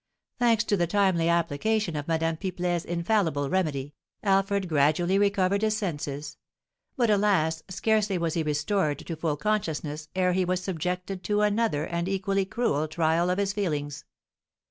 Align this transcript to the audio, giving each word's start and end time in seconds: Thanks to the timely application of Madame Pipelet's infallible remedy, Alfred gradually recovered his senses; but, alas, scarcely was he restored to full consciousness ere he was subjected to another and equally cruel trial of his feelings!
Thanks 0.39 0.63
to 0.63 0.75
the 0.75 0.87
timely 0.87 1.29
application 1.29 1.95
of 1.95 2.07
Madame 2.07 2.35
Pipelet's 2.35 2.85
infallible 2.85 3.51
remedy, 3.51 3.93
Alfred 4.23 4.67
gradually 4.67 5.19
recovered 5.19 5.61
his 5.61 5.77
senses; 5.77 6.37
but, 6.97 7.11
alas, 7.11 7.61
scarcely 7.69 8.17
was 8.17 8.33
he 8.33 8.41
restored 8.41 8.97
to 8.97 9.15
full 9.15 9.37
consciousness 9.37 10.09
ere 10.15 10.33
he 10.33 10.43
was 10.43 10.59
subjected 10.63 11.23
to 11.25 11.41
another 11.43 11.85
and 11.85 12.07
equally 12.07 12.45
cruel 12.45 12.87
trial 12.87 13.29
of 13.29 13.37
his 13.37 13.53
feelings! 13.53 14.03